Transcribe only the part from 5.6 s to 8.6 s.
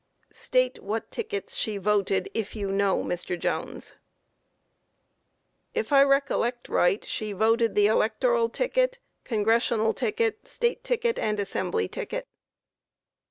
A. If I recollect right she voted the Electoral